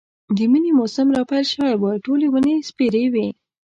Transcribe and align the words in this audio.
د 0.35 0.37
مني 0.51 0.71
موسم 0.79 1.07
را 1.15 1.21
پيل 1.29 1.45
شوی 1.53 1.73
و، 1.77 1.83
ټولې 2.05 2.27
ونې 2.29 2.55
سپېرې 2.69 3.05
وې. 3.13 3.27